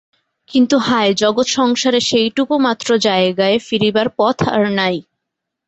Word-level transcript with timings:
কিন্তু 0.49 0.75
হায়, 0.79 1.11
জগৎসংসারে 1.13 1.99
সেইটুকুমাত্র 2.01 2.87
জায়গায় 3.07 3.57
ফিরিবার 3.59 4.07
পথ 4.17 4.37
আর 4.49 4.63
নাই। 4.71 4.95